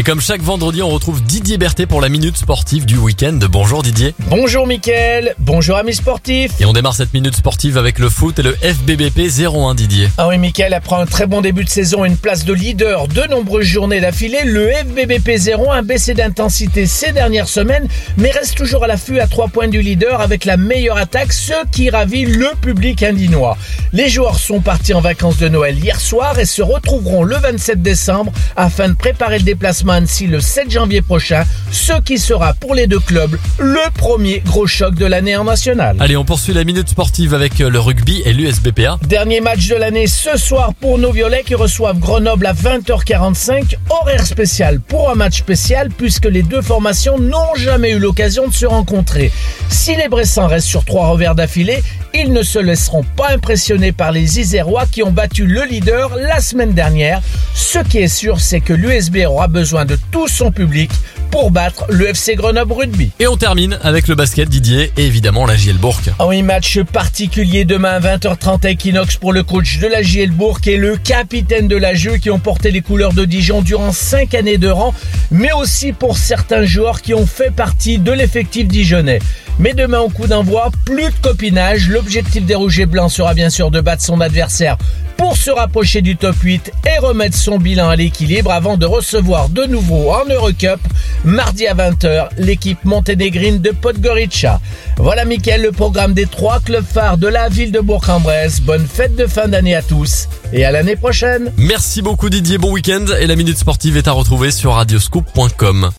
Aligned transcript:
Et 0.00 0.02
comme 0.02 0.22
chaque 0.22 0.40
vendredi, 0.40 0.82
on 0.82 0.88
retrouve 0.88 1.22
Didier 1.22 1.58
Berthet 1.58 1.84
pour 1.84 2.00
la 2.00 2.08
minute 2.08 2.38
sportive 2.38 2.86
du 2.86 2.96
week-end. 2.96 3.38
Bonjour 3.50 3.82
Didier. 3.82 4.14
Bonjour 4.30 4.66
Mickaël, 4.66 5.34
bonjour 5.38 5.76
amis 5.76 5.92
sportifs. 5.92 6.58
Et 6.58 6.64
on 6.64 6.72
démarre 6.72 6.94
cette 6.94 7.12
minute 7.12 7.36
sportive 7.36 7.76
avec 7.76 7.98
le 7.98 8.08
foot 8.08 8.38
et 8.38 8.42
le 8.42 8.54
FBBP 8.54 9.28
01 9.38 9.74
Didier. 9.74 10.08
Ah 10.16 10.28
oui 10.28 10.38
Mickaël, 10.38 10.72
après 10.72 10.96
un 10.96 11.04
très 11.04 11.26
bon 11.26 11.42
début 11.42 11.64
de 11.64 11.68
saison 11.68 12.06
et 12.06 12.08
une 12.08 12.16
place 12.16 12.46
de 12.46 12.54
leader 12.54 13.08
de 13.08 13.28
nombreuses 13.28 13.66
journées 13.66 14.00
d'affilée, 14.00 14.44
le 14.46 14.70
FBBP 14.70 15.32
01 15.38 15.70
a 15.70 15.82
baissé 15.82 16.14
d'intensité 16.14 16.86
ces 16.86 17.12
dernières 17.12 17.48
semaines, 17.48 17.86
mais 18.16 18.30
reste 18.30 18.56
toujours 18.56 18.84
à 18.84 18.86
l'affût 18.86 19.20
à 19.20 19.26
3 19.26 19.48
points 19.48 19.68
du 19.68 19.82
leader 19.82 20.22
avec 20.22 20.46
la 20.46 20.56
meilleure 20.56 20.96
attaque, 20.96 21.34
ce 21.34 21.52
qui 21.72 21.90
ravit 21.90 22.24
le 22.24 22.48
public 22.62 23.02
indinois. 23.02 23.58
Les 23.92 24.08
joueurs 24.08 24.38
sont 24.38 24.60
partis 24.60 24.94
en 24.94 25.02
vacances 25.02 25.36
de 25.36 25.48
Noël 25.48 25.78
hier 25.78 26.00
soir 26.00 26.38
et 26.38 26.46
se 26.46 26.62
retrouveront 26.62 27.22
le 27.22 27.36
27 27.36 27.82
décembre 27.82 28.32
afin 28.56 28.88
de 28.88 28.94
préparer 28.94 29.36
le 29.36 29.44
déplacement 29.44 29.89
à 29.90 29.96
Annecy 29.96 30.26
le 30.26 30.40
7 30.40 30.70
janvier 30.70 31.02
prochain, 31.02 31.44
ce 31.70 32.00
qui 32.00 32.18
sera 32.18 32.54
pour 32.54 32.74
les 32.74 32.86
deux 32.86 33.00
clubs 33.00 33.36
le 33.58 33.90
premier 33.94 34.40
gros 34.40 34.66
choc 34.66 34.94
de 34.94 35.06
l'année 35.06 35.36
en 35.36 35.44
national. 35.44 35.96
Allez, 36.00 36.16
on 36.16 36.24
poursuit 36.24 36.52
la 36.52 36.64
minute 36.64 36.88
sportive 36.88 37.34
avec 37.34 37.58
le 37.58 37.78
rugby 37.78 38.22
et 38.24 38.32
l'USBPA. 38.32 38.98
Dernier 39.06 39.40
match 39.40 39.68
de 39.68 39.74
l'année 39.74 40.06
ce 40.06 40.36
soir 40.36 40.74
pour 40.74 40.98
nos 40.98 41.12
Violets 41.12 41.42
qui 41.44 41.54
reçoivent 41.54 41.98
Grenoble 41.98 42.46
à 42.46 42.52
20h45, 42.52 43.76
horaire 43.90 44.26
spécial 44.26 44.80
pour 44.80 45.10
un 45.10 45.14
match 45.14 45.38
spécial 45.38 45.90
puisque 45.90 46.26
les 46.26 46.42
deux 46.42 46.62
formations 46.62 47.18
n'ont 47.18 47.54
jamais 47.56 47.92
eu 47.92 47.98
l'occasion 47.98 48.48
de 48.48 48.54
se 48.54 48.66
rencontrer. 48.66 49.32
Si 49.68 49.96
les 49.96 50.08
Bressans 50.08 50.46
restent 50.46 50.68
sur 50.68 50.84
trois 50.84 51.08
revers 51.08 51.34
d'affilée, 51.34 51.82
ils 52.14 52.32
ne 52.32 52.42
se 52.42 52.58
laisseront 52.58 53.04
pas 53.16 53.32
impressionner 53.32 53.92
par 53.92 54.12
les 54.12 54.40
Isérois 54.40 54.86
qui 54.90 55.02
ont 55.02 55.12
battu 55.12 55.46
le 55.46 55.64
leader 55.64 56.16
la 56.16 56.40
semaine 56.40 56.72
dernière. 56.72 57.20
Ce 57.54 57.78
qui 57.78 57.98
est 57.98 58.08
sûr, 58.08 58.40
c'est 58.40 58.60
que 58.60 58.72
l'USB 58.72 59.18
aura 59.26 59.48
besoin 59.48 59.84
de 59.84 59.96
tout 60.10 60.28
son 60.28 60.50
public 60.50 60.90
pour 61.30 61.50
battre 61.50 61.86
le 61.88 62.08
FC 62.08 62.34
Grenoble 62.34 62.72
Rugby. 62.72 63.10
Et 63.20 63.28
on 63.28 63.36
termine 63.36 63.78
avec 63.82 64.08
le 64.08 64.14
basket 64.14 64.48
Didier 64.48 64.92
et 64.96 65.06
évidemment 65.06 65.46
la 65.46 65.56
Gielbourg. 65.56 66.00
Ah 66.18 66.26
oui, 66.26 66.42
match 66.42 66.80
particulier 66.80 67.64
demain 67.64 67.90
à 67.90 68.00
20h30 68.00 68.66
à 68.66 68.70
Equinox 68.70 69.16
pour 69.16 69.32
le 69.32 69.42
coach 69.42 69.78
de 69.78 69.86
la 69.86 70.02
Gielbourg 70.02 70.58
et 70.66 70.76
le 70.76 70.96
capitaine 70.96 71.68
de 71.68 71.76
la 71.76 71.94
jeu 71.94 72.16
qui 72.16 72.30
ont 72.30 72.40
porté 72.40 72.70
les 72.70 72.80
couleurs 72.80 73.12
de 73.12 73.24
Dijon 73.24 73.62
durant 73.62 73.92
5 73.92 74.34
années 74.34 74.58
de 74.58 74.68
rang, 74.68 74.92
mais 75.30 75.52
aussi 75.52 75.92
pour 75.92 76.18
certains 76.18 76.64
joueurs 76.64 77.00
qui 77.00 77.14
ont 77.14 77.26
fait 77.26 77.52
partie 77.52 77.98
de 77.98 78.12
l'effectif 78.12 78.66
dijonnais. 78.66 79.20
Mais 79.60 79.74
demain 79.74 80.00
au 80.00 80.08
coup 80.08 80.26
d'envoi, 80.26 80.70
plus 80.86 81.10
de 81.10 81.20
copinage. 81.20 81.90
L'objectif 81.90 82.46
des 82.46 82.54
Rouges 82.54 82.80
et 82.80 82.86
Blancs 82.86 83.12
sera 83.12 83.34
bien 83.34 83.50
sûr 83.50 83.70
de 83.70 83.82
battre 83.82 84.02
son 84.02 84.22
adversaire 84.22 84.78
pour 85.18 85.36
se 85.36 85.50
rapprocher 85.50 86.00
du 86.00 86.16
top 86.16 86.34
8 86.42 86.72
et 86.86 86.98
remettre 86.98 87.36
son 87.36 87.58
bilan 87.58 87.90
à 87.90 87.96
l'équilibre 87.96 88.50
avant 88.50 88.78
de 88.78 88.86
recevoir 88.86 89.50
de 89.50 89.64
nouveau 89.64 90.10
en 90.12 90.24
Eurocup 90.24 90.80
mardi 91.24 91.66
à 91.66 91.74
20h 91.74 92.28
l'équipe 92.38 92.82
monténégrine 92.86 93.58
de 93.58 93.70
Podgorica. 93.70 94.60
Voilà 94.96 95.26
Mickaël 95.26 95.60
le 95.60 95.72
programme 95.72 96.14
des 96.14 96.24
trois 96.24 96.60
clubs 96.60 96.86
phares 96.86 97.18
de 97.18 97.26
la 97.26 97.50
ville 97.50 97.70
de 97.70 97.80
Bourg-en-Bresse. 97.80 98.62
Bonne 98.62 98.86
fête 98.86 99.14
de 99.14 99.26
fin 99.26 99.46
d'année 99.46 99.74
à 99.74 99.82
tous 99.82 100.26
et 100.54 100.64
à 100.64 100.70
l'année 100.70 100.96
prochaine. 100.96 101.52
Merci 101.58 102.00
beaucoup 102.00 102.30
Didier, 102.30 102.56
bon 102.56 102.72
week-end 102.72 103.04
et 103.20 103.26
la 103.26 103.36
minute 103.36 103.58
sportive 103.58 103.98
est 103.98 104.08
à 104.08 104.12
retrouver 104.12 104.52
sur 104.52 104.72
radioscoop.com. 104.72 105.88